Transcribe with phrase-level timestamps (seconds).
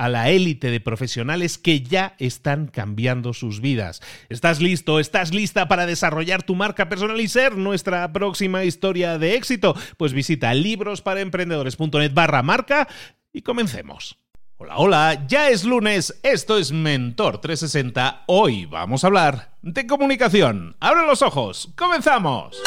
[0.00, 4.00] a la élite de profesionales que ya están cambiando sus vidas.
[4.30, 4.98] ¿Estás listo?
[4.98, 9.76] ¿Estás lista para desarrollar tu marca personal y ser nuestra próxima historia de éxito?
[9.98, 12.88] Pues visita librosparaemprendedores.net barra marca
[13.30, 14.16] y comencemos.
[14.56, 20.76] Hola, hola, ya es lunes, esto es Mentor 360, hoy vamos a hablar de comunicación.
[20.80, 22.62] Abre los ojos, comenzamos.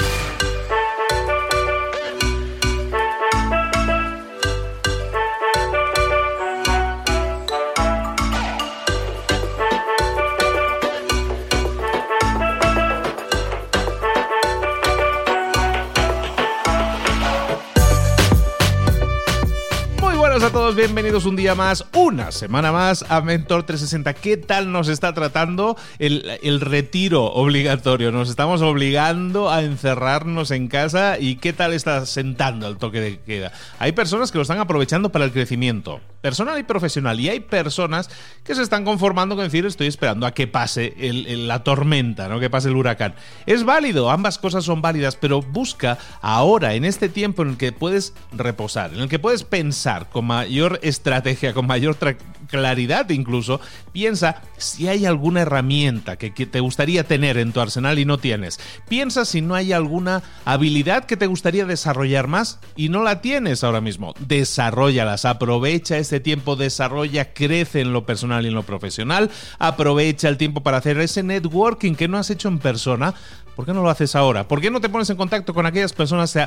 [20.76, 24.14] Bienvenidos un día más, una semana más a Mentor 360.
[24.16, 28.12] ¿Qué tal nos está tratando el, retiro obligatorio?
[28.12, 33.20] Nos estamos obligando a encerrarnos en casa y ¿qué tal está sentando el toque de
[33.20, 33.52] queda?
[33.78, 38.10] Hay personas que lo están aprovechando para el crecimiento personal y profesional y hay personas
[38.46, 42.40] que se están conformando con decir estoy esperando a que pase la tormenta, ¿no?
[42.40, 43.14] que pase el huracán.
[43.46, 47.74] Es válido, ambas cosas son válidas, pero busca ahora, en este tiempo en el que
[47.74, 51.96] puedes reposar, en el que puedes pensar con mayor estrategia, con mayor
[52.54, 53.60] claridad incluso,
[53.94, 58.60] piensa si hay alguna herramienta que, te gustaría tener en tu arsenal y no tienes.
[58.88, 63.64] Piensa si no hay alguna habilidad que te gustaría desarrollar más y no la tienes
[63.64, 64.14] ahora mismo.
[64.20, 70.38] Desarrollalas, aprovecha este tiempo, desarrolla, crece en lo personal y en lo profesional, aprovecha el
[70.38, 73.16] tiempo para hacer ese networking que no has hecho en persona.
[73.56, 74.48] ¿Por qué no lo haces ahora?
[74.48, 76.38] ¿Por qué no te pones en contacto con aquellas personas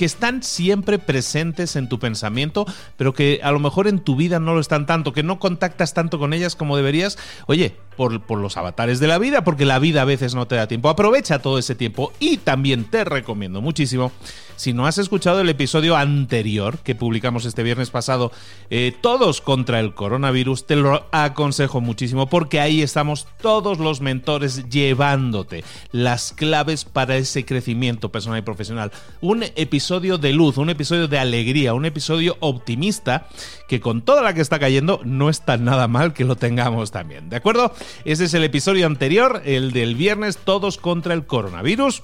[0.00, 2.64] que están siempre presentes en tu pensamiento,
[2.96, 5.94] pero que a lo mejor en tu vida no lo están tanto, que no contactas
[5.94, 7.18] tanto con ellas como deberías?
[7.46, 10.68] Oye, por, los avatares de la vida, porque la vida a veces no te da
[10.68, 10.88] tiempo.
[10.88, 14.12] Aprovecha todo ese tiempo y también te recomiendo muchísimo
[14.56, 18.30] si no has escuchado el episodio anterior que publicamos este viernes pasado,
[18.68, 24.68] eh, todos contra el coronavirus, te lo aconsejo muchísimo porque ahí estamos todos los mentores
[24.68, 28.92] llevándote las claves para ese crecimiento personal y profesional.
[29.22, 33.28] Un episodio de luz, un episodio de alegría, un episodio optimista
[33.66, 37.28] que con toda la que está cayendo no está nada mal que lo tengamos también.
[37.28, 37.74] ¿De acuerdo?
[38.04, 42.02] Ese es el episodio anterior, el del viernes, todos contra el coronavirus.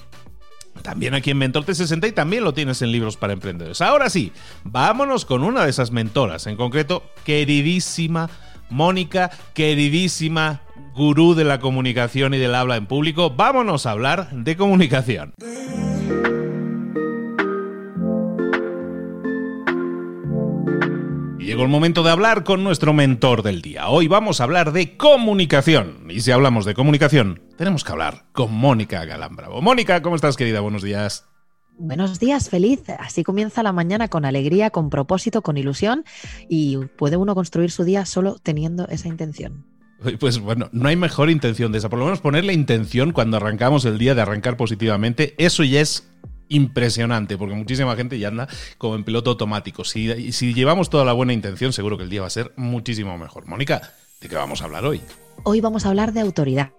[0.81, 3.81] También aquí en Mentor 360 y también lo tienes en libros para emprendedores.
[3.81, 4.31] Ahora sí,
[4.63, 8.29] vámonos con una de esas mentoras, en concreto, queridísima
[8.69, 10.61] Mónica, queridísima
[10.95, 13.29] gurú de la comunicación y del habla en público.
[13.29, 15.33] Vámonos a hablar de comunicación.
[21.47, 23.87] Llegó el momento de hablar con nuestro mentor del día.
[23.87, 26.03] Hoy vamos a hablar de comunicación.
[26.09, 29.61] Y si hablamos de comunicación, tenemos que hablar con Mónica Galán-Bravo.
[29.61, 30.59] Mónica, ¿cómo estás, querida?
[30.59, 31.23] Buenos días.
[31.77, 32.81] Buenos días, feliz.
[32.99, 36.03] Así comienza la mañana con alegría, con propósito, con ilusión
[36.49, 39.65] y puede uno construir su día solo teniendo esa intención.
[40.19, 41.87] Pues bueno, no hay mejor intención de esa.
[41.87, 45.79] Por lo menos poner la intención cuando arrancamos el día de arrancar positivamente, eso ya
[45.79, 46.11] es
[46.49, 48.47] impresionante, porque muchísima gente ya anda
[48.77, 49.83] como en piloto automático.
[49.83, 53.17] Si, si llevamos toda la buena intención, seguro que el día va a ser muchísimo
[53.17, 53.47] mejor.
[53.47, 55.01] Mónica, ¿de qué vamos a hablar hoy?
[55.43, 56.71] Hoy vamos a hablar de autoridad.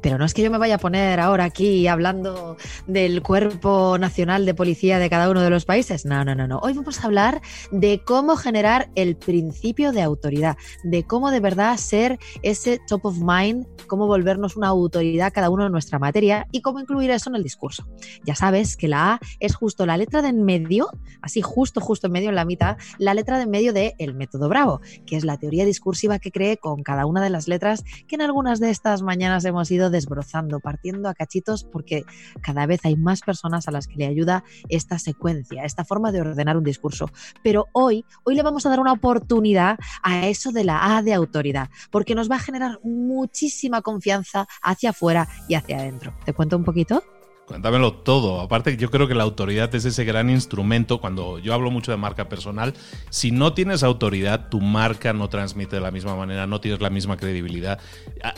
[0.00, 2.56] Pero no es que yo me vaya a poner ahora aquí hablando
[2.86, 6.04] del cuerpo nacional de policía de cada uno de los países.
[6.04, 6.58] No, no, no, no.
[6.58, 7.40] Hoy vamos a hablar
[7.70, 13.18] de cómo generar el principio de autoridad, de cómo de verdad ser ese top of
[13.18, 17.36] mind, cómo volvernos una autoridad cada uno en nuestra materia y cómo incluir eso en
[17.36, 17.86] el discurso.
[18.24, 20.88] Ya sabes que la A es justo la letra de en medio,
[21.22, 24.14] así justo, justo en medio, en la mitad, la letra de en medio de el
[24.14, 27.84] método Bravo, que es la teoría discursiva que cree con cada una de las letras
[28.06, 32.04] que en algunas de estas mañanas hemos ido desbrozando, partiendo a cachitos, porque
[32.42, 36.20] cada vez hay más personas a las que le ayuda esta secuencia, esta forma de
[36.20, 37.10] ordenar un discurso.
[37.42, 41.14] Pero hoy, hoy le vamos a dar una oportunidad a eso de la A de
[41.14, 46.14] autoridad, porque nos va a generar muchísima confianza hacia afuera y hacia adentro.
[46.24, 47.02] ¿Te cuento un poquito?
[47.46, 48.40] Cuéntamelo todo.
[48.40, 51.00] Aparte, yo creo que la autoridad es ese gran instrumento.
[51.00, 52.74] Cuando yo hablo mucho de marca personal,
[53.08, 56.90] si no tienes autoridad, tu marca no transmite de la misma manera, no tienes la
[56.90, 57.78] misma credibilidad.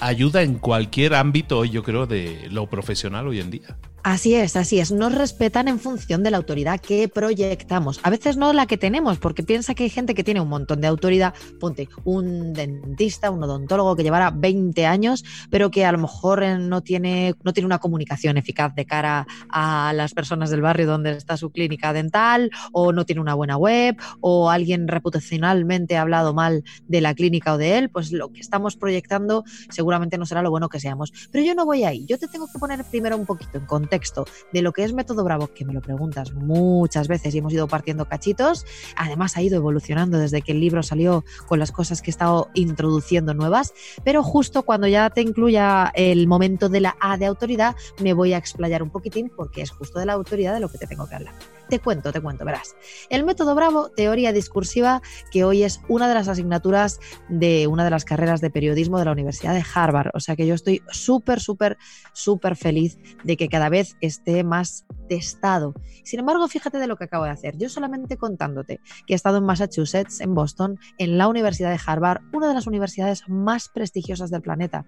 [0.00, 3.78] ayuda en cualquier ámbito, yo creo, de lo profesional hoy en día.
[4.04, 4.92] Así es, así es.
[4.92, 7.98] Nos respetan en función de la autoridad que proyectamos.
[8.04, 10.80] A veces no la que tenemos, porque piensa que hay gente que tiene un montón
[10.80, 11.34] de autoridad.
[11.58, 16.58] Ponte un dentista, un odontólogo que llevara 20 años, pero que a lo mejor eh,
[16.58, 21.12] no tiene, no tiene una comunicación eficaz de cara a las personas del barrio donde
[21.12, 26.34] está su clínica dental, o no tiene una buena web, o alguien reputacionalmente ha hablado
[26.34, 27.90] mal de la clínica o de él.
[27.90, 31.12] Pues lo que estamos proyectando seguramente no será lo bueno que seamos.
[31.32, 32.06] Pero yo no voy ahí.
[32.06, 34.92] Yo te tengo que poner primero un poquito en contexto contexto de lo que es
[34.92, 39.42] Método Bravo, que me lo preguntas muchas veces y hemos ido partiendo cachitos, además ha
[39.42, 43.72] ido evolucionando desde que el libro salió con las cosas que he estado introduciendo nuevas,
[44.04, 48.34] pero justo cuando ya te incluya el momento de la A de autoridad, me voy
[48.34, 51.06] a explayar un poquitín porque es justo de la autoridad de lo que te tengo
[51.08, 51.57] que hablar.
[51.68, 52.76] Te cuento, te cuento, verás.
[53.10, 56.98] El método Bravo, teoría discursiva, que hoy es una de las asignaturas
[57.28, 60.10] de una de las carreras de periodismo de la Universidad de Harvard.
[60.14, 61.76] O sea que yo estoy súper, súper,
[62.14, 65.74] súper feliz de que cada vez esté más testado.
[66.04, 67.58] Sin embargo, fíjate de lo que acabo de hacer.
[67.58, 72.22] Yo solamente contándote que he estado en Massachusetts, en Boston, en la Universidad de Harvard,
[72.32, 74.86] una de las universidades más prestigiosas del planeta,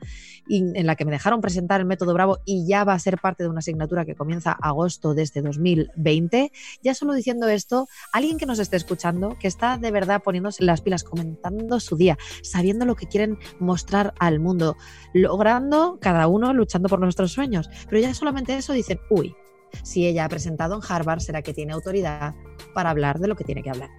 [0.49, 3.19] y en la que me dejaron presentar el método Bravo y ya va a ser
[3.19, 8.39] parte de una asignatura que comienza agosto de este 2020 ya solo diciendo esto, alguien
[8.39, 12.85] que nos esté escuchando, que está de verdad poniéndose las pilas, comentando su día, sabiendo
[12.85, 14.77] lo que quieren mostrar al mundo,
[15.13, 17.69] logrando cada uno luchando por nuestros sueños.
[17.89, 19.35] Pero ya solamente eso dicen, uy,
[19.83, 22.35] si ella ha presentado en Harvard, será que tiene autoridad
[22.75, 23.91] para hablar de lo que tiene que hablar.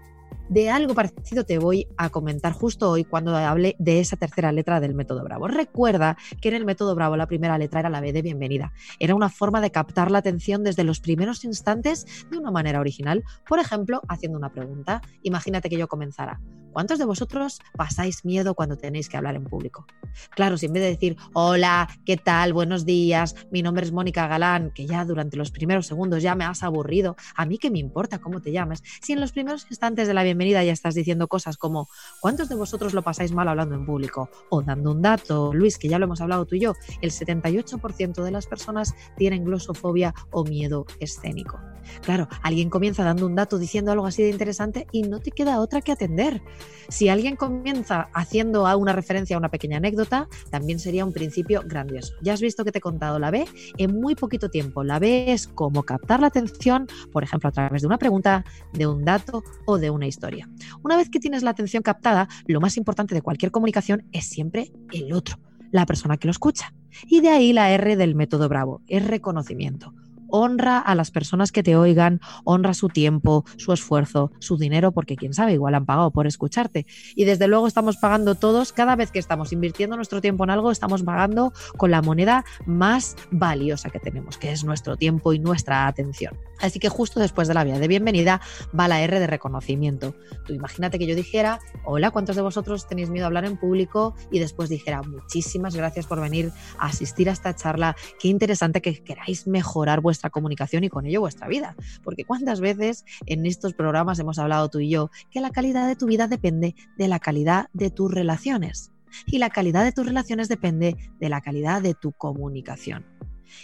[0.51, 4.81] De algo parecido te voy a comentar justo hoy cuando hable de esa tercera letra
[4.81, 5.47] del método Bravo.
[5.47, 8.73] Recuerda que en el método Bravo la primera letra era la B de bienvenida.
[8.99, 13.23] Era una forma de captar la atención desde los primeros instantes de una manera original.
[13.47, 15.01] Por ejemplo, haciendo una pregunta.
[15.23, 16.41] Imagínate que yo comenzara.
[16.71, 19.85] ¿Cuántos de vosotros pasáis miedo cuando tenéis que hablar en público?
[20.31, 22.53] Claro, si en vez de decir, hola, ¿qué tal?
[22.53, 26.45] Buenos días, mi nombre es Mónica Galán, que ya durante los primeros segundos ya me
[26.45, 30.07] has aburrido, a mí qué me importa cómo te llames, si en los primeros instantes
[30.07, 31.89] de la bienvenida ya estás diciendo cosas como,
[32.21, 34.29] ¿cuántos de vosotros lo pasáis mal hablando en público?
[34.49, 38.23] O dando un dato, Luis, que ya lo hemos hablado tú y yo, el 78%
[38.23, 41.59] de las personas tienen glosofobia o miedo escénico.
[42.01, 45.59] Claro, alguien comienza dando un dato diciendo algo así de interesante y no te queda
[45.59, 46.41] otra que atender.
[46.89, 51.63] Si alguien comienza haciendo a una referencia a una pequeña anécdota, también sería un principio
[51.65, 52.13] grandioso.
[52.21, 53.45] Ya has visto que te he contado la B
[53.77, 54.83] en muy poquito tiempo.
[54.83, 58.87] La B es como captar la atención, por ejemplo, a través de una pregunta, de
[58.87, 60.49] un dato o de una historia.
[60.83, 64.71] Una vez que tienes la atención captada, lo más importante de cualquier comunicación es siempre
[64.91, 65.37] el otro,
[65.71, 66.73] la persona que lo escucha.
[67.07, 69.93] Y de ahí la R del método Bravo, es reconocimiento
[70.31, 75.15] honra a las personas que te oigan, honra su tiempo, su esfuerzo, su dinero, porque
[75.15, 76.85] quién sabe, igual han pagado por escucharte.
[77.15, 80.71] Y desde luego estamos pagando todos, cada vez que estamos invirtiendo nuestro tiempo en algo,
[80.71, 85.87] estamos pagando con la moneda más valiosa que tenemos, que es nuestro tiempo y nuestra
[85.87, 86.37] atención.
[86.59, 88.41] Así que justo después de la vía de bienvenida
[88.77, 90.15] va la R de reconocimiento.
[90.45, 94.15] Tú imagínate que yo dijera, hola, ¿cuántos de vosotros tenéis miedo a hablar en público?
[94.31, 97.95] Y después dijera, muchísimas gracias por venir a asistir a esta charla.
[98.19, 101.75] Qué interesante que queráis mejorar vuestra comunicación y con ello vuestra vida.
[102.03, 105.95] Porque cuántas veces en estos programas hemos hablado tú y yo que la calidad de
[105.95, 108.91] tu vida depende de la calidad de tus relaciones.
[109.25, 113.10] Y la calidad de tus relaciones depende de la calidad de tu comunicación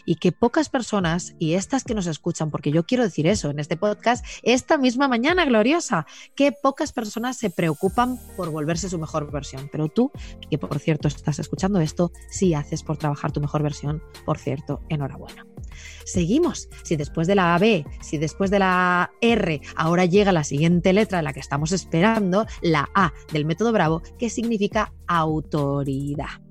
[0.06, 3.60] y que pocas personas, y estas que nos escuchan, porque yo quiero decir eso en
[3.60, 9.32] este podcast, esta misma mañana gloriosa, que pocas personas se preocupan por volverse su mejor
[9.32, 9.70] versión.
[9.72, 10.12] Pero tú,
[10.50, 14.82] que por cierto estás escuchando esto, sí haces por trabajar tu mejor versión, por cierto,
[14.90, 15.46] enhorabuena.
[16.06, 16.70] Seguimos.
[16.84, 21.22] Si después de la B, si después de la R, ahora llega la siguiente letra,
[21.22, 26.47] la que estamos esperando, la A del método Bravo, que significa autoridad.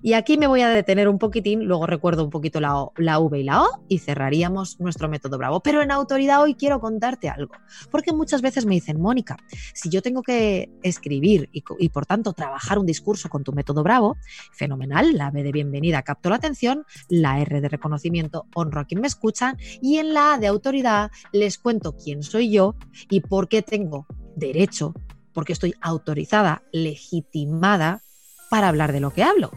[0.00, 3.40] Y aquí me voy a detener un poquitín, luego recuerdo un poquito la, la V
[3.40, 5.60] y la O y cerraríamos nuestro método Bravo.
[5.60, 7.54] Pero en autoridad hoy quiero contarte algo,
[7.90, 9.36] porque muchas veces me dicen, Mónica,
[9.74, 13.82] si yo tengo que escribir y, y por tanto trabajar un discurso con tu método
[13.82, 14.16] Bravo,
[14.52, 19.00] fenomenal, la B de bienvenida capto la atención, la R de reconocimiento honro a quien
[19.00, 22.76] me escuchan y en la A de autoridad les cuento quién soy yo
[23.10, 24.94] y por qué tengo derecho,
[25.32, 28.02] porque estoy autorizada, legitimada
[28.48, 29.50] para hablar de lo que hablo.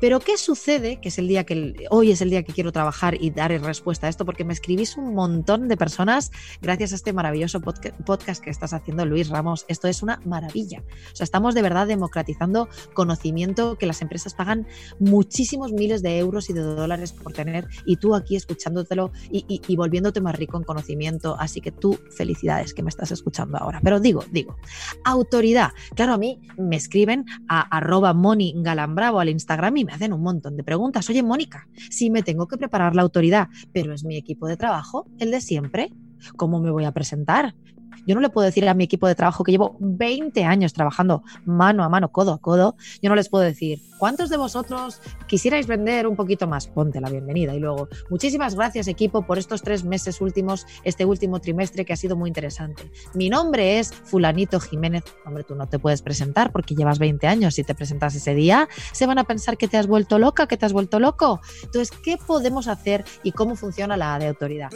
[0.00, 1.00] Pero ¿qué sucede?
[1.00, 4.06] Que es el día que hoy es el día que quiero trabajar y dar respuesta
[4.06, 6.30] a esto, porque me escribís un montón de personas
[6.60, 9.64] gracias a este maravilloso podcast que estás haciendo, Luis Ramos.
[9.68, 10.82] Esto es una maravilla.
[11.12, 14.66] O sea, estamos de verdad democratizando conocimiento que las empresas pagan
[14.98, 19.76] muchísimos miles de euros y de dólares por tener, y tú aquí escuchándotelo y, y
[19.76, 21.36] volviéndote más rico en conocimiento.
[21.38, 23.80] Así que tú, felicidades que me estás escuchando ahora.
[23.82, 24.56] Pero digo, digo,
[25.04, 25.70] autoridad.
[25.94, 30.56] Claro, a mí me escriben a arroba Galambravo al Instagram y me hacen un montón
[30.56, 31.08] de preguntas.
[31.10, 35.06] Oye, Mónica, si me tengo que preparar la autoridad, pero es mi equipo de trabajo,
[35.18, 35.92] el de siempre,
[36.36, 37.54] ¿cómo me voy a presentar?
[38.06, 41.22] Yo no le puedo decir a mi equipo de trabajo que llevo 20 años trabajando
[41.44, 45.66] mano a mano, codo a codo, yo no les puedo decir, ¿cuántos de vosotros quisierais
[45.66, 46.66] vender un poquito más?
[46.66, 47.54] Ponte la bienvenida.
[47.54, 51.96] Y luego, muchísimas gracias equipo por estos tres meses últimos, este último trimestre que ha
[51.96, 52.90] sido muy interesante.
[53.14, 55.04] Mi nombre es Fulanito Jiménez.
[55.24, 57.54] Hombre, tú no te puedes presentar porque llevas 20 años.
[57.54, 60.56] Si te presentas ese día, se van a pensar que te has vuelto loca, que
[60.56, 61.40] te has vuelto loco.
[61.62, 64.70] Entonces, ¿qué podemos hacer y cómo funciona la de autoridad?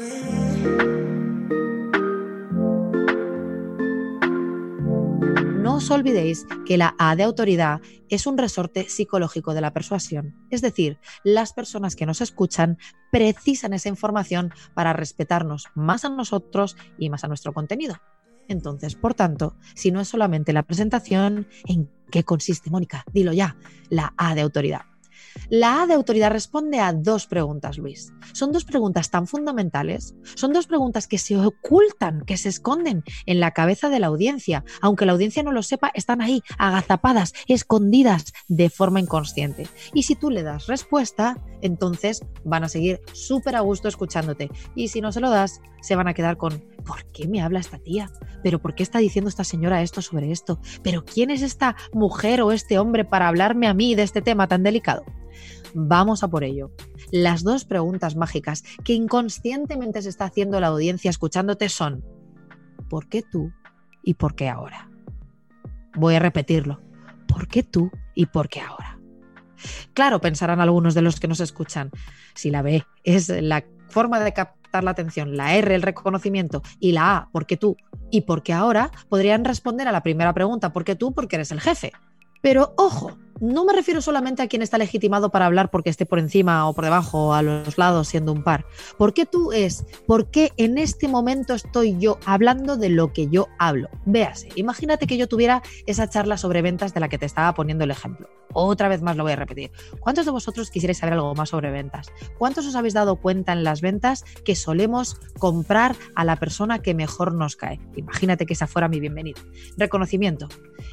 [5.75, 10.37] No os olvidéis que la A de autoridad es un resorte psicológico de la persuasión.
[10.49, 12.79] Es decir, las personas que nos escuchan
[13.11, 17.97] precisan esa información para respetarnos más a nosotros y más a nuestro contenido.
[18.47, 23.03] Entonces, por tanto, si no es solamente la presentación, ¿en qué consiste, Mónica?
[23.13, 23.57] Dilo ya,
[23.91, 24.94] la A de autoridad.
[25.51, 28.13] La A de autoridad responde a dos preguntas, Luis.
[28.33, 33.41] Son dos preguntas tan fundamentales, son dos preguntas que se ocultan, que se esconden en
[33.41, 34.65] la cabeza de la audiencia.
[34.81, 39.69] Aunque la audiencia no lo sepa, están ahí, agazapadas, escondidas de forma inconsciente.
[39.93, 44.51] Y si tú le das respuesta, entonces van a seguir súper a gusto escuchándote.
[44.75, 47.61] Y si no se lo das, se van a quedar con, ¿por qué me habla
[47.61, 48.11] esta tía?
[48.43, 50.59] ¿Pero por qué está diciendo esta señora esto sobre esto?
[50.83, 54.49] ¿Pero quién es esta mujer o este hombre para hablarme a mí de este tema
[54.49, 55.05] tan delicado?
[55.75, 56.71] Vamos a por ello.
[57.11, 62.05] Las dos preguntas mágicas que inconscientemente se está haciendo la audiencia escuchándote son,
[62.89, 63.53] ¿por qué tú
[64.03, 64.89] y por qué ahora?
[65.97, 66.81] Voy a repetirlo.
[67.27, 69.01] ¿Por qué tú y por qué ahora?
[69.93, 71.91] Claro, pensarán algunos de los que nos escuchan,
[72.35, 76.93] si la B es la forma de captar la atención, la R el reconocimiento y
[76.93, 77.77] la A, ¿por qué tú
[78.11, 78.91] y por qué ahora?
[79.09, 81.13] Podrían responder a la primera pregunta, ¿por qué tú?
[81.13, 81.93] Porque eres el jefe.
[82.43, 86.19] Pero ojo, no me refiero solamente a quien está legitimado para hablar porque esté por
[86.19, 88.67] encima o por debajo o a los lados siendo un par.
[88.97, 89.85] ¿Por qué tú es?
[90.07, 93.89] ¿Por qué en este momento estoy yo hablando de lo que yo hablo?
[94.07, 97.85] Véase, imagínate que yo tuviera esa charla sobre ventas de la que te estaba poniendo
[97.85, 98.29] el ejemplo.
[98.55, 99.73] Otra vez más lo voy a repetir.
[99.99, 102.13] ¿Cuántos de vosotros quisierais saber algo más sobre ventas?
[102.39, 106.95] ¿Cuántos os habéis dado cuenta en las ventas que solemos comprar a la persona que
[106.95, 107.81] mejor nos cae?
[107.97, 109.41] Imagínate que esa fuera mi bienvenida.
[109.77, 110.49] Reconocimiento.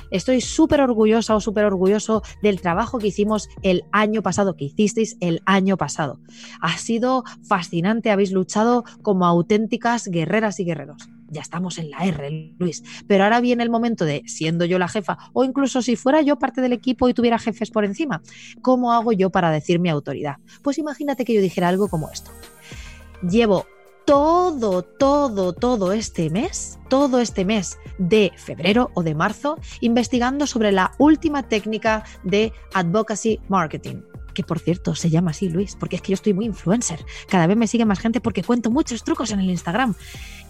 [0.10, 5.18] Estoy súper orgullosa o súper orgulloso del trabajo que hicimos el año pasado, que hicisteis
[5.20, 6.20] el año pasado.
[6.62, 12.56] Ha sido fascinante, habéis luchado como auténticas guerreras y guerreros ya estamos en la R,
[12.60, 12.84] Luis.
[13.08, 16.38] Pero ahora viene el momento de, siendo yo la jefa, o incluso si fuera yo
[16.38, 18.22] parte del equipo y tuviera jefes por encima,
[18.62, 20.36] ¿cómo hago yo para decir mi autoridad?
[20.62, 22.32] Pues imagínate que yo dijera algo como esto.
[23.22, 23.66] Llevo
[24.06, 30.72] todo, todo, todo este mes, todo este mes de febrero o de marzo, investigando sobre
[30.72, 34.02] la última técnica de advocacy marketing
[34.34, 37.04] que por cierto se llama así, Luis, porque es que yo estoy muy influencer.
[37.28, 39.94] Cada vez me sigue más gente porque cuento muchos trucos en el Instagram.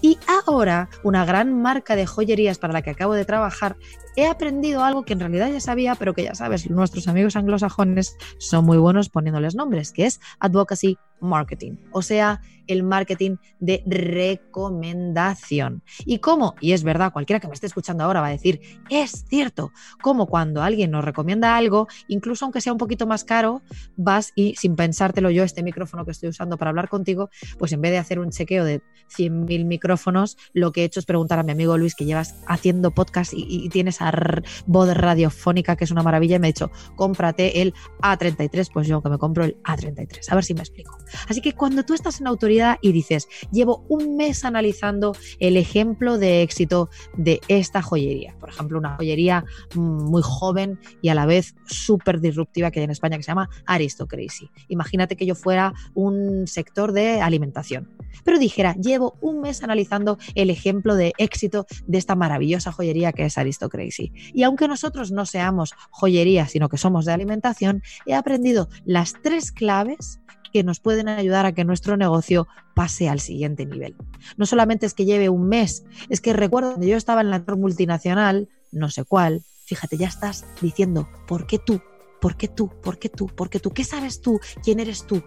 [0.01, 3.77] Y ahora, una gran marca de joyerías para la que acabo de trabajar,
[4.15, 8.15] he aprendido algo que en realidad ya sabía, pero que ya sabes, nuestros amigos anglosajones
[8.37, 15.83] son muy buenos poniéndoles nombres, que es advocacy marketing, o sea, el marketing de recomendación.
[16.05, 16.55] ¿Y cómo?
[16.59, 20.27] Y es verdad, cualquiera que me esté escuchando ahora va a decir, es cierto, como
[20.27, 23.61] cuando alguien nos recomienda algo, incluso aunque sea un poquito más caro,
[23.95, 27.81] vas y sin pensártelo yo, este micrófono que estoy usando para hablar contigo, pues en
[27.81, 28.81] vez de hacer un chequeo de
[29.15, 32.91] 100.000 micrófonos, lo que he hecho es preguntar a mi amigo Luis, que llevas haciendo
[32.91, 36.71] podcast y, y tienes esa voz radiofónica que es una maravilla y me ha dicho,
[36.95, 40.31] cómprate el A33, pues yo que me compro el A33.
[40.31, 40.97] A ver si me explico.
[41.27, 46.17] Así que cuando tú estás en autoridad y dices, llevo un mes analizando el ejemplo
[46.17, 51.55] de éxito de esta joyería, por ejemplo, una joyería muy joven y a la vez
[51.65, 54.49] súper disruptiva que hay en España que se llama Aristocracy.
[54.67, 57.89] Imagínate que yo fuera un sector de alimentación,
[58.23, 63.25] pero dijera, llevo un mes analizando el ejemplo de éxito de esta maravillosa joyería que
[63.25, 63.90] es Aristocracy.
[63.99, 69.51] Y aunque nosotros no seamos joyería, sino que somos de alimentación, he aprendido las tres
[69.51, 70.19] claves
[70.51, 73.95] que nos pueden ayudar a que nuestro negocio pase al siguiente nivel.
[74.37, 77.39] No solamente es que lleve un mes, es que recuerdo cuando yo estaba en la
[77.39, 81.81] multinacional, no sé cuál, fíjate, ya estás diciendo, ¿por qué tú?
[82.19, 82.69] ¿Por qué tú?
[82.69, 83.27] ¿Por qué tú?
[83.27, 83.71] ¿Por qué tú?
[83.71, 84.39] ¿Qué sabes tú?
[84.63, 85.23] ¿Quién eres tú?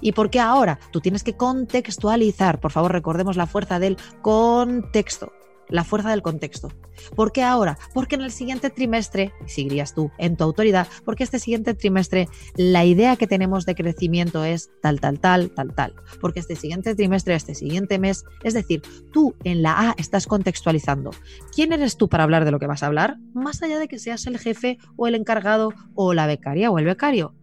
[0.00, 0.78] ¿Y por qué ahora?
[0.92, 2.58] Tú tienes que contextualizar.
[2.58, 5.32] Por favor, recordemos la fuerza del contexto
[5.68, 6.72] la fuerza del contexto.
[7.14, 7.78] ¿Por qué ahora?
[7.94, 12.84] Porque en el siguiente trimestre, seguirías tú en tu autoridad, porque este siguiente trimestre la
[12.84, 15.94] idea que tenemos de crecimiento es tal, tal, tal, tal, tal.
[16.20, 18.82] Porque este siguiente trimestre, este siguiente mes, es decir,
[19.12, 21.10] tú en la A estás contextualizando.
[21.54, 23.18] ¿Quién eres tú para hablar de lo que vas a hablar?
[23.34, 26.84] Más allá de que seas el jefe o el encargado o la becaria o el
[26.84, 27.34] becario.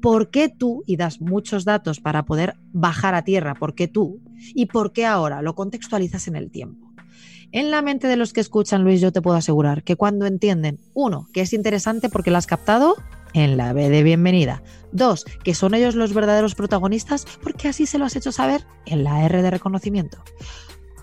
[0.00, 0.82] ¿Por qué tú?
[0.84, 3.54] Y das muchos datos para poder bajar a tierra.
[3.54, 4.20] ¿Por qué tú?
[4.52, 5.42] ¿Y por qué ahora?
[5.42, 6.81] Lo contextualizas en el tiempo.
[7.52, 10.80] En la mente de los que escuchan, Luis, yo te puedo asegurar que cuando entienden,
[10.94, 12.96] uno, que es interesante porque lo has captado,
[13.34, 14.62] en la B de bienvenida.
[14.90, 19.04] Dos, que son ellos los verdaderos protagonistas porque así se lo has hecho saber en
[19.04, 20.22] la R de reconocimiento.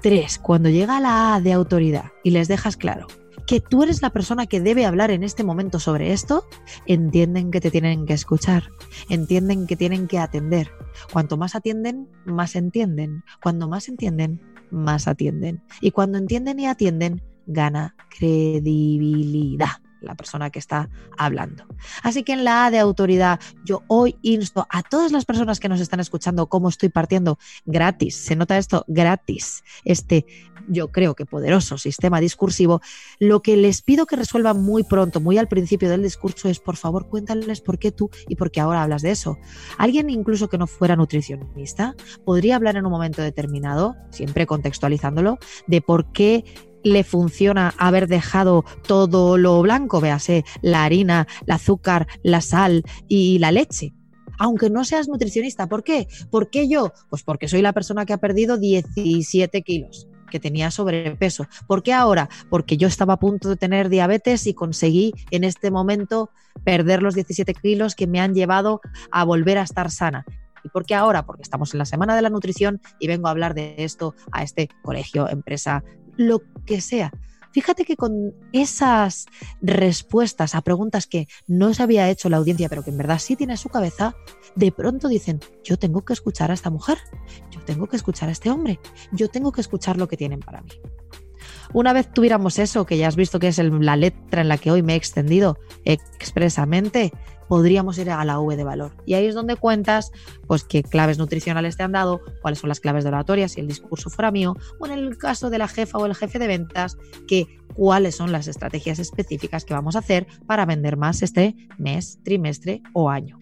[0.02, 3.06] Tres, cuando llega la A de autoridad y les dejas claro
[3.50, 6.46] que tú eres la persona que debe hablar en este momento sobre esto,
[6.86, 8.70] entienden que te tienen que escuchar,
[9.10, 10.70] entienden que tienen que atender.
[11.12, 13.24] Cuanto más atienden, más entienden.
[13.42, 14.40] Cuando más entienden,
[14.72, 15.62] más atienden.
[15.82, 19.70] Y cuando entienden y atienden, gana credibilidad
[20.02, 21.66] la persona que está hablando.
[22.04, 25.70] Así que en la A de autoridad, yo hoy insto a todas las personas que
[25.70, 30.26] nos están escuchando cómo estoy partiendo gratis, se nota esto gratis, este
[30.70, 32.82] yo creo que poderoso sistema discursivo,
[33.20, 36.76] lo que les pido que resuelvan muy pronto, muy al principio del discurso es, por
[36.76, 39.38] favor, cuéntales por qué tú y por qué ahora hablas de eso.
[39.78, 45.82] Alguien incluso que no fuera nutricionista podría hablar en un momento determinado, siempre contextualizándolo, de
[45.82, 46.46] por qué
[46.84, 53.40] le funciona haber dejado todo lo blanco, véase la harina, el azúcar, la sal y
[53.40, 53.94] la leche
[54.42, 55.68] aunque no seas nutricionista.
[55.68, 56.08] ¿Por qué?
[56.32, 56.94] ¿Por qué yo?
[57.10, 61.48] Pues porque soy la persona que ha perdido 17 kilos que tenía sobrepeso.
[61.68, 62.30] ¿Por qué ahora?
[62.50, 66.30] Porque yo estaba a punto de tener diabetes y conseguí en este momento
[66.64, 68.80] perder los 17 kilos que me han llevado
[69.12, 70.26] a volver a estar sana.
[70.64, 71.26] ¿Y por qué ahora?
[71.26, 74.44] Porque estamos en la Semana de la Nutrición y vengo a hablar de esto a
[74.44, 75.84] este colegio, empresa,
[76.20, 77.12] lo que sea.
[77.52, 79.26] Fíjate que con esas
[79.62, 83.36] respuestas a preguntas que no se había hecho la audiencia, pero que en verdad sí
[83.36, 84.16] tiene en su cabeza,
[84.56, 87.00] de pronto dicen, yo tengo que escuchar a esta mujer,
[87.50, 88.80] yo tengo que escuchar a este hombre,
[89.14, 90.70] yo tengo que escuchar lo que tienen para mí.
[91.74, 94.72] Una vez tuviéramos eso, que ya has visto que es la letra en la que
[94.72, 97.12] hoy me he extendido expresamente,
[97.50, 98.92] podríamos ir a la V de valor.
[99.06, 100.12] Y ahí es donde cuentas
[100.48, 103.68] pues qué claves nutricionales te han dado, cuáles son las claves de oratoria, si el
[103.68, 106.98] discurso fuera mío, o en el caso de la jefa o el jefe de ventas,
[107.28, 112.20] que cuáles son las estrategias específicas que vamos a hacer para vender más este mes,
[112.24, 113.40] trimestre o año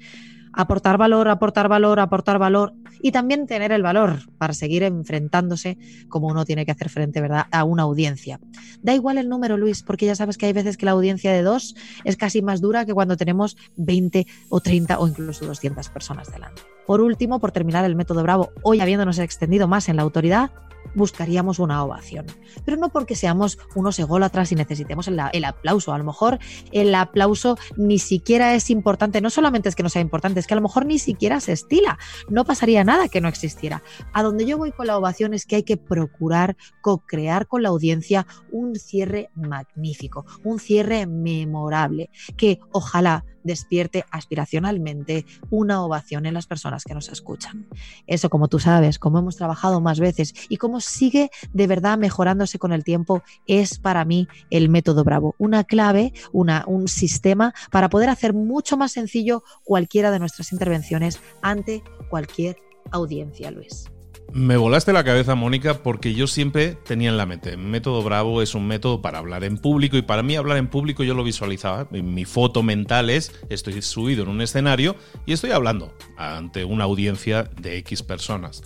[0.58, 5.78] aportar valor, aportar valor, aportar valor y también tener el valor para seguir enfrentándose
[6.10, 7.46] como uno tiene que hacer frente ¿verdad?
[7.52, 8.40] a una audiencia.
[8.82, 11.44] Da igual el número, Luis, porque ya sabes que hay veces que la audiencia de
[11.44, 16.32] dos es casi más dura que cuando tenemos 20 o 30 o incluso 200 personas
[16.32, 16.64] delante.
[16.88, 20.52] Por último, por terminar el método Bravo, hoy habiéndonos extendido más en la autoridad,
[20.98, 22.26] buscaríamos una ovación.
[22.66, 25.94] Pero no porque seamos unos ególatras y necesitemos el, el, aplauso.
[25.94, 26.40] A lo mejor
[26.72, 29.22] el aplauso ni siquiera es importante.
[29.22, 31.54] No solamente es que no sea importante, es que a lo mejor ni siquiera se
[31.54, 31.98] estila.
[32.30, 33.84] No pasaría nada que no existiera.
[34.12, 37.70] A donde yo voy con la ovación es que hay que procurar co-crear con la
[37.70, 46.46] audiencia un cierre magnífico, un cierre memorable, que ojalá despierte aspiracionalmente una ovación en las
[46.46, 47.68] personas que nos escuchan.
[48.06, 52.60] Eso, como tú sabes, como hemos trabajado más veces y como sigue de verdad mejorándose
[52.60, 55.36] con el tiempo, es para mí el método Bravo.
[55.40, 61.20] Una clave, una, un sistema para poder hacer mucho más sencillo cualquiera de nuestras intervenciones
[61.42, 62.58] ante cualquier
[62.92, 63.86] audiencia, Luis.
[64.34, 68.56] Me volaste la cabeza, Mónica, porque yo siempre tenía en la mente, método Bravo es
[68.56, 71.88] un método para hablar en público y para mí hablar en público yo lo visualizaba.
[71.92, 77.44] Mi foto mental es, estoy subido en un escenario y estoy hablando ante una audiencia
[77.60, 78.64] de X personas.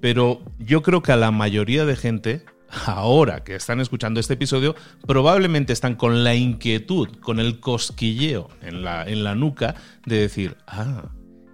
[0.00, 2.44] Pero yo creo que a la mayoría de gente
[2.86, 4.74] ahora que están escuchando este episodio,
[5.06, 9.74] probablemente están con la inquietud, con el cosquilleo en la, en la nuca
[10.06, 11.10] de decir, ah,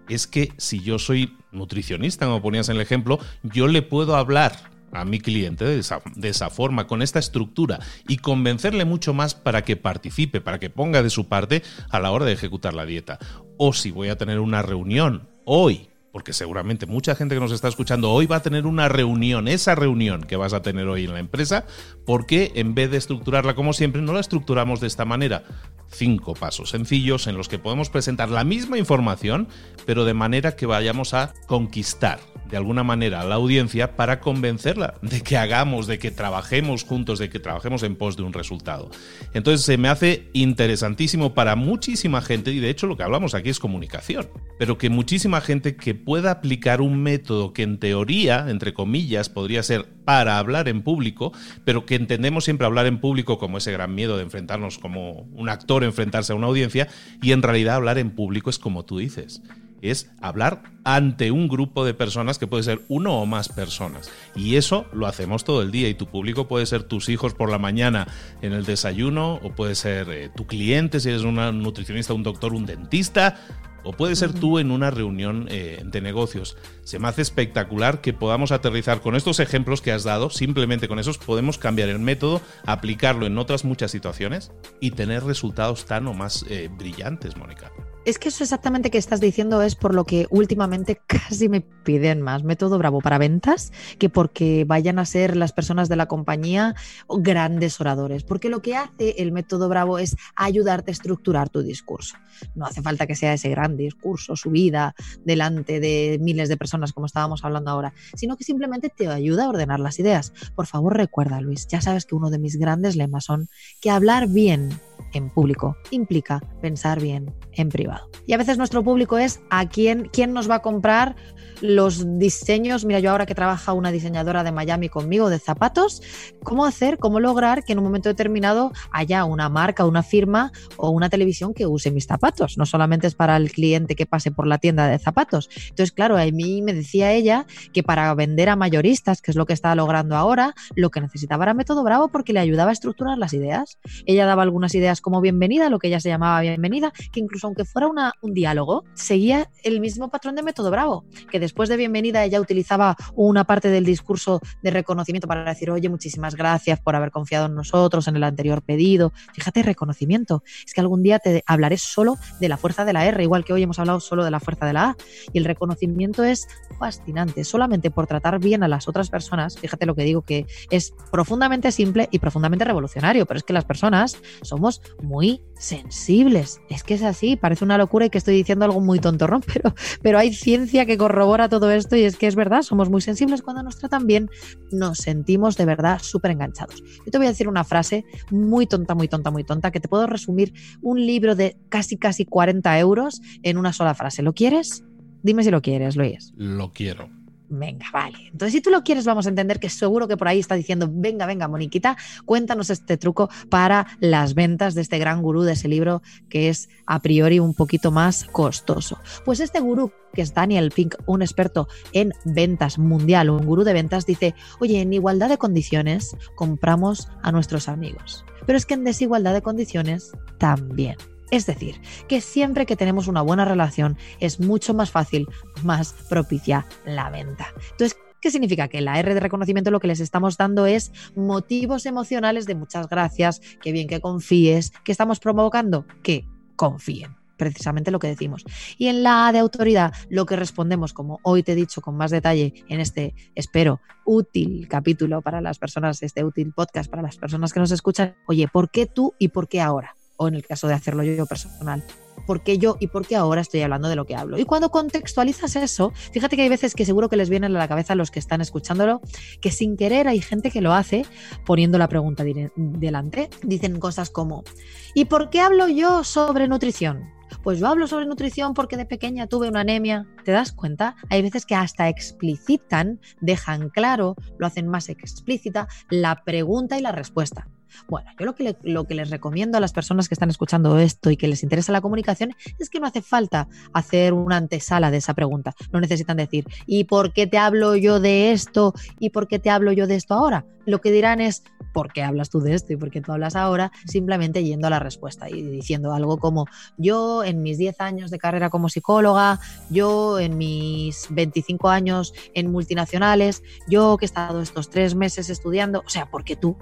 [0.08, 4.52] es que si yo soy nutricionista, como ponías en el ejemplo, yo le puedo hablar
[4.92, 9.34] a mi cliente de esa, de esa, forma, con esta estructura y convencerle mucho más
[9.34, 12.86] para que participe, para que ponga de su parte a la hora de ejecutar la
[12.86, 13.18] dieta.
[13.58, 17.68] O si voy a tener una reunión hoy porque seguramente mucha gente que nos está
[17.68, 21.12] escuchando hoy va a tener una reunión, esa reunión que vas a tener hoy en
[21.12, 21.64] la empresa,
[22.06, 25.44] porque en vez de estructurarla como siempre, no la estructuramos de esta manera.
[25.90, 29.48] Cinco pasos sencillos en los que podemos presentar la misma información,
[29.86, 32.20] pero de manera que vayamos a conquistar
[32.50, 37.18] de alguna manera a la audiencia para convencerla de que hagamos, de que trabajemos juntos,
[37.18, 38.90] de que trabajemos en pos de un resultado.
[39.34, 43.50] Entonces se me hace interesantísimo para muchísima gente, y de hecho lo que hablamos aquí
[43.50, 48.72] es comunicación, pero que muchísima gente que pueda aplicar un método que en teoría, entre
[48.72, 51.32] comillas, podría ser para hablar en público,
[51.66, 55.50] pero que entendemos siempre hablar en público como ese gran miedo de enfrentarnos como un
[55.50, 56.88] actor, enfrentarse a una audiencia,
[57.22, 59.42] y en realidad hablar en público es como tú dices
[59.82, 64.10] es hablar ante un grupo de personas que puede ser uno o más personas.
[64.34, 67.50] Y eso lo hacemos todo el día y tu público puede ser tus hijos por
[67.50, 68.08] la mañana
[68.42, 72.54] en el desayuno o puede ser eh, tu cliente si eres un nutricionista, un doctor,
[72.54, 73.36] un dentista.
[73.84, 76.56] O puede ser tú en una reunión eh, de negocios.
[76.84, 80.30] Se me hace espectacular que podamos aterrizar con estos ejemplos que has dado.
[80.30, 85.86] Simplemente con esos podemos cambiar el método, aplicarlo en otras muchas situaciones y tener resultados
[85.86, 87.72] tan o más eh, brillantes, Mónica.
[88.08, 92.22] Es que eso exactamente que estás diciendo es por lo que últimamente casi me piden
[92.22, 96.74] más método Bravo para ventas que porque vayan a ser las personas de la compañía
[97.06, 98.24] grandes oradores.
[98.24, 102.16] Porque lo que hace el método Bravo es ayudarte a estructurar tu discurso.
[102.54, 104.94] No hace falta que sea ese gran discurso, su vida
[105.26, 109.48] delante de miles de personas como estábamos hablando ahora, sino que simplemente te ayuda a
[109.50, 110.32] ordenar las ideas.
[110.56, 113.50] Por favor, recuerda, Luis, ya sabes que uno de mis grandes lemas son
[113.82, 114.70] que hablar bien
[115.12, 117.97] en público implica pensar bien en privado.
[118.26, 121.16] Y a veces nuestro público es a quién, quién nos va a comprar
[121.60, 122.84] los diseños.
[122.84, 126.02] Mira, yo ahora que trabaja una diseñadora de Miami conmigo de zapatos,
[126.42, 130.90] ¿cómo hacer, cómo lograr que en un momento determinado haya una marca, una firma o
[130.90, 132.58] una televisión que use mis zapatos?
[132.58, 135.48] No solamente es para el cliente que pase por la tienda de zapatos.
[135.70, 139.46] Entonces, claro, a mí me decía ella que para vender a mayoristas, que es lo
[139.46, 143.18] que está logrando ahora, lo que necesitaba era método bravo porque le ayudaba a estructurar
[143.18, 143.78] las ideas.
[144.06, 147.64] Ella daba algunas ideas como bienvenida, lo que ella se llamaba bienvenida, que incluso aunque
[147.64, 152.40] fuera un diálogo, seguía el mismo patrón de método bravo, que después de bienvenida ella
[152.40, 157.46] utilizaba una parte del discurso de reconocimiento para decir, oye, muchísimas gracias por haber confiado
[157.46, 159.12] en nosotros en el anterior pedido.
[159.32, 160.42] Fíjate, reconocimiento.
[160.66, 163.52] Es que algún día te hablaré solo de la fuerza de la R, igual que
[163.52, 164.96] hoy hemos hablado solo de la fuerza de la A.
[165.32, 166.46] Y el reconocimiento es
[166.78, 167.44] fascinante.
[167.44, 171.72] Solamente por tratar bien a las otras personas, fíjate lo que digo, que es profundamente
[171.72, 176.60] simple y profundamente revolucionario, pero es que las personas somos muy sensibles.
[176.68, 179.74] Es que es así, parece una locura y que estoy diciendo algo muy tontorrón, pero,
[180.02, 183.42] pero hay ciencia que corrobora todo esto y es que es verdad, somos muy sensibles
[183.42, 184.28] cuando nos tratan bien,
[184.70, 186.82] nos sentimos de verdad súper enganchados.
[187.06, 189.88] Yo te voy a decir una frase muy tonta, muy tonta, muy tonta, que te
[189.88, 194.22] puedo resumir un libro de casi, casi 40 euros en una sola frase.
[194.22, 194.84] ¿Lo quieres?
[195.22, 196.32] Dime si lo quieres, Luis.
[196.36, 197.17] Lo quiero.
[197.50, 198.18] Venga, vale.
[198.30, 200.88] Entonces, si tú lo quieres, vamos a entender que seguro que por ahí está diciendo,
[200.90, 205.68] venga, venga, Moniquita, cuéntanos este truco para las ventas de este gran gurú de ese
[205.68, 208.98] libro que es a priori un poquito más costoso.
[209.24, 213.72] Pues este gurú, que es Daniel Pink, un experto en ventas mundial, un gurú de
[213.72, 218.84] ventas, dice, oye, en igualdad de condiciones compramos a nuestros amigos, pero es que en
[218.84, 220.96] desigualdad de condiciones también.
[221.30, 225.26] Es decir, que siempre que tenemos una buena relación es mucho más fácil,
[225.62, 227.52] más propicia la venta.
[227.72, 228.66] Entonces, ¿Qué significa?
[228.66, 232.88] Que la R de reconocimiento lo que les estamos dando es motivos emocionales de muchas
[232.88, 238.44] gracias, que bien que confíes, que estamos provocando que confíen precisamente lo que decimos.
[238.76, 241.96] Y en la A de autoridad, lo que respondemos, como hoy te he dicho con
[241.96, 247.16] más detalle en este, espero, útil capítulo para las personas, este útil podcast para las
[247.16, 249.97] personas que nos escuchan, oye, ¿por qué tú y por qué ahora?
[250.18, 251.82] O en el caso de hacerlo yo personal.
[252.26, 254.38] ¿Por qué yo y por qué ahora estoy hablando de lo que hablo?
[254.38, 257.68] Y cuando contextualizas eso, fíjate que hay veces que seguro que les vienen a la
[257.68, 259.00] cabeza a los que están escuchándolo,
[259.40, 261.06] que sin querer hay gente que lo hace
[261.46, 262.24] poniendo la pregunta
[262.56, 263.30] delante.
[263.42, 264.44] Dicen cosas como,
[264.92, 267.10] ¿y por qué hablo yo sobre nutrición?
[267.42, 270.06] Pues yo hablo sobre nutrición porque de pequeña tuve una anemia.
[270.24, 270.96] ¿Te das cuenta?
[271.08, 276.92] Hay veces que hasta explicitan, dejan claro, lo hacen más explícita la pregunta y la
[276.92, 277.48] respuesta.
[277.88, 278.26] Bueno, yo
[278.62, 281.72] lo que, les recomiendo a las personas que están escuchando esto y que les interesa
[281.72, 285.54] la comunicación es que no hace falta hacer una antesala de esa pregunta.
[285.72, 288.74] No necesitan decir, ¿y por qué te hablo yo de esto?
[288.98, 290.44] ¿Y por qué te hablo yo de esto ahora?
[290.68, 293.36] Lo que dirán es, ¿por qué hablas tú de esto y por qué tú hablas
[293.36, 293.72] ahora?
[293.86, 296.44] Simplemente yendo a la respuesta y diciendo algo como,
[296.76, 302.50] yo en mis 10 años de carrera como psicóloga, yo en mis 25 años en
[302.52, 306.56] multinacionales, yo que he estado estos tres meses estudiando, o sea, ¿por qué tú?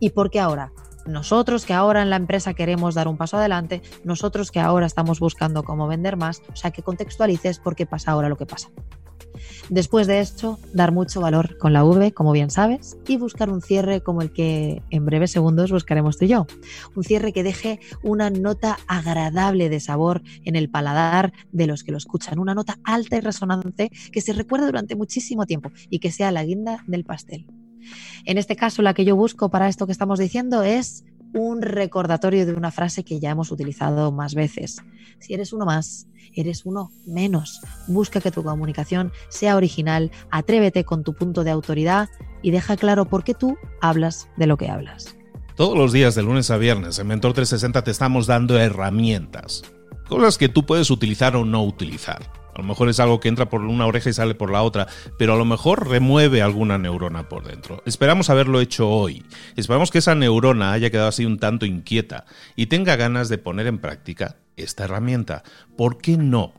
[0.00, 0.72] ¿Y por qué ahora?
[1.06, 5.20] Nosotros que ahora en la empresa queremos dar un paso adelante, nosotros que ahora estamos
[5.20, 8.68] buscando cómo vender más, o sea, que contextualices por qué pasa ahora lo que pasa.
[9.70, 13.62] Después de esto, dar mucho valor con la V, como bien sabes, y buscar un
[13.62, 16.46] cierre como el que en breves segundos buscaremos tú y yo.
[16.94, 21.92] Un cierre que deje una nota agradable de sabor en el paladar de los que
[21.92, 26.12] lo escuchan, una nota alta y resonante que se recuerde durante muchísimo tiempo y que
[26.12, 27.46] sea la guinda del pastel.
[28.24, 32.46] En este caso, la que yo busco para esto que estamos diciendo es un recordatorio
[32.46, 34.78] de una frase que ya hemos utilizado más veces.
[35.18, 37.60] Si eres uno más, eres uno menos.
[37.86, 42.08] Busca que tu comunicación sea original, atrévete con tu punto de autoridad
[42.42, 45.16] y deja claro por qué tú hablas de lo que hablas.
[45.56, 49.64] Todos los días, de lunes a viernes, en Mentor 360 te estamos dando herramientas,
[50.08, 52.37] cosas que tú puedes utilizar o no utilizar.
[52.58, 54.88] A lo mejor es algo que entra por una oreja y sale por la otra,
[55.16, 57.84] pero a lo mejor remueve alguna neurona por dentro.
[57.86, 59.24] Esperamos haberlo hecho hoy.
[59.54, 62.24] Esperamos que esa neurona haya quedado así un tanto inquieta
[62.56, 65.44] y tenga ganas de poner en práctica esta herramienta.
[65.76, 66.52] ¿Por qué no?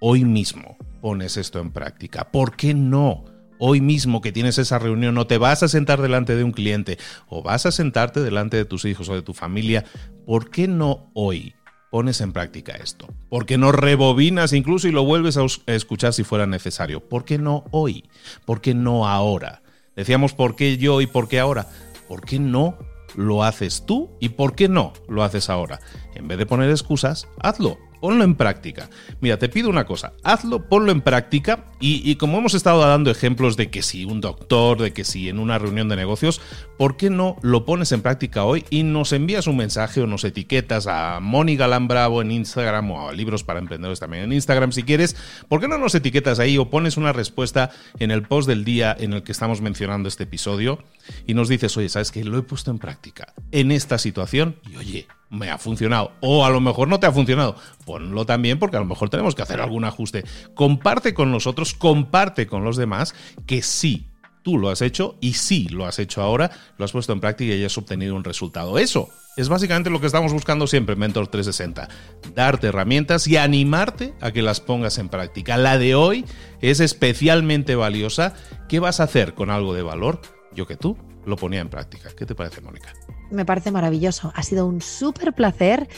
[0.00, 2.30] Hoy mismo pones esto en práctica.
[2.30, 3.24] ¿Por qué no?
[3.58, 6.98] Hoy mismo que tienes esa reunión no te vas a sentar delante de un cliente
[7.26, 9.86] o vas a sentarte delante de tus hijos o de tu familia.
[10.26, 11.54] ¿Por qué no hoy?
[11.90, 13.08] Pones en práctica esto?
[13.28, 17.00] ¿Por qué no rebobinas incluso y lo vuelves a escuchar si fuera necesario?
[17.00, 18.08] ¿Por qué no hoy?
[18.44, 19.62] ¿Por qué no ahora?
[19.96, 21.66] Decíamos por qué yo y por qué ahora.
[22.08, 22.78] ¿Por qué no
[23.16, 25.80] lo haces tú y por qué no lo haces ahora?
[26.14, 28.90] En vez de poner excusas, hazlo ponlo en práctica.
[29.20, 33.56] Mira, te pido una cosa, hazlo, ponlo en práctica y, como hemos estado dando ejemplos
[33.56, 36.40] de que si un doctor, de que si en una reunión de negocios,
[36.76, 40.24] ¿por qué no lo pones en práctica hoy y nos envías un mensaje o nos
[40.24, 44.72] etiquetas a Moni Galán Bravo en Instagram o a Libros para Emprendedores también en Instagram
[44.72, 45.16] si quieres?
[45.48, 48.96] ¿Por qué no nos etiquetas ahí o pones una respuesta en el post del día
[48.98, 50.82] en el que estamos mencionando este episodio
[51.26, 54.76] y nos dices, oye, ¿sabes que Lo he puesto en práctica en esta situación y
[54.76, 56.12] oye, me ha funcionado.
[56.20, 57.56] O a lo mejor no te ha funcionado.
[57.84, 60.24] Ponlo también porque a lo mejor tenemos que hacer algún ajuste.
[60.54, 63.14] Comparte con nosotros, comparte con los demás
[63.46, 64.08] que sí,
[64.42, 67.54] tú lo has hecho y sí lo has hecho ahora, lo has puesto en práctica
[67.54, 68.78] y has obtenido un resultado.
[68.78, 71.88] Eso es básicamente lo que estamos buscando siempre en Mentor 360.
[72.34, 75.56] Darte herramientas y animarte a que las pongas en práctica.
[75.56, 76.24] La de hoy
[76.60, 78.34] es especialmente valiosa.
[78.68, 80.20] ¿Qué vas a hacer con algo de valor?
[80.54, 80.96] Yo que tú
[81.28, 82.10] lo ponía en práctica.
[82.16, 82.92] ¿Qué te parece, Mónica?
[83.30, 84.32] Me parece maravilloso.
[84.34, 85.88] Ha sido un súper placer.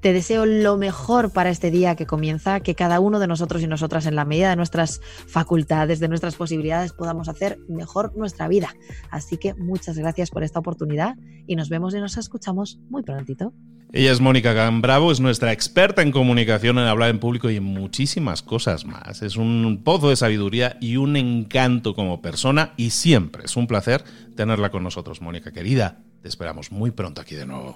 [0.00, 3.66] Te deseo lo mejor para este día que comienza, que cada uno de nosotros y
[3.66, 8.74] nosotras, en la medida de nuestras facultades, de nuestras posibilidades, podamos hacer mejor nuestra vida.
[9.10, 11.16] Así que muchas gracias por esta oportunidad
[11.46, 13.52] y nos vemos y nos escuchamos muy prontito.
[13.92, 17.64] Ella es Mónica Gambravo, es nuestra experta en comunicación, en hablar en público y en
[17.64, 19.20] muchísimas cosas más.
[19.20, 24.04] Es un pozo de sabiduría y un encanto como persona y siempre es un placer
[24.36, 25.98] tenerla con nosotros, Mónica querida.
[26.22, 27.74] Te esperamos muy pronto aquí de nuevo.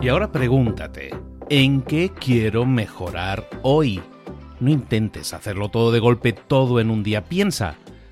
[0.00, 1.10] Y ahora pregúntate,
[1.50, 4.00] ¿en qué quiero mejorar hoy?
[4.58, 7.24] No intentes hacerlo todo de golpe, todo en un día.
[7.24, 7.76] Piensa,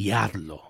[0.00, 0.69] y hazlo.